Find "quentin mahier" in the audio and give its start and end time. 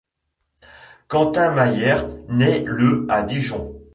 1.09-2.07